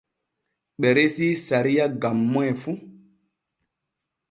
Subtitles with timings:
[0.79, 2.71] Ɓe resii sariya gam moy fu.